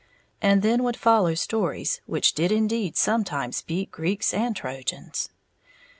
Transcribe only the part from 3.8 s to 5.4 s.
Greeks and Trojans.